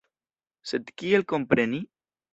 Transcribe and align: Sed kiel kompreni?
Sed 0.71 0.89
kiel 1.03 1.27
kompreni? 1.35 1.85